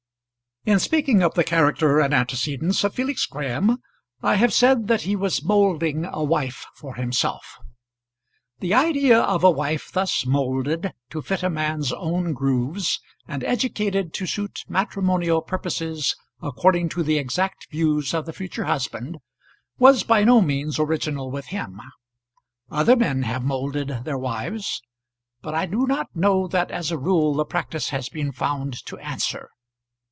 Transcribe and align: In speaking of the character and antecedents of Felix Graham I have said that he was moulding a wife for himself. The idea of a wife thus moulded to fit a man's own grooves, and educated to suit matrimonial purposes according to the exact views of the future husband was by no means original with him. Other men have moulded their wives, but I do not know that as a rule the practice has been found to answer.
In 0.63 0.77
speaking 0.77 1.23
of 1.23 1.33
the 1.33 1.43
character 1.43 1.99
and 1.99 2.13
antecedents 2.13 2.83
of 2.83 2.93
Felix 2.93 3.25
Graham 3.25 3.79
I 4.21 4.35
have 4.35 4.53
said 4.53 4.87
that 4.89 5.01
he 5.01 5.15
was 5.15 5.43
moulding 5.43 6.05
a 6.05 6.23
wife 6.23 6.67
for 6.75 6.93
himself. 6.93 7.57
The 8.59 8.71
idea 8.71 9.19
of 9.21 9.43
a 9.43 9.49
wife 9.49 9.91
thus 9.91 10.23
moulded 10.23 10.93
to 11.09 11.23
fit 11.23 11.41
a 11.41 11.49
man's 11.49 11.91
own 11.91 12.33
grooves, 12.33 12.99
and 13.27 13.43
educated 13.43 14.13
to 14.13 14.27
suit 14.27 14.63
matrimonial 14.69 15.41
purposes 15.41 16.15
according 16.43 16.89
to 16.89 17.01
the 17.01 17.17
exact 17.17 17.65
views 17.71 18.13
of 18.13 18.27
the 18.27 18.33
future 18.33 18.65
husband 18.65 19.17
was 19.79 20.03
by 20.03 20.23
no 20.23 20.41
means 20.41 20.77
original 20.77 21.31
with 21.31 21.45
him. 21.47 21.81
Other 22.69 22.95
men 22.95 23.23
have 23.23 23.43
moulded 23.43 24.03
their 24.05 24.15
wives, 24.19 24.83
but 25.41 25.55
I 25.55 25.65
do 25.65 25.87
not 25.87 26.15
know 26.15 26.47
that 26.49 26.69
as 26.69 26.91
a 26.91 26.99
rule 26.99 27.33
the 27.33 27.45
practice 27.45 27.89
has 27.89 28.09
been 28.09 28.31
found 28.31 28.85
to 28.85 28.97
answer. 28.99 29.49